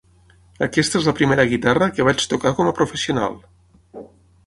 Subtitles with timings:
[0.67, 3.41] Aquesta és la primera guitarra que vaig tocar com a professional.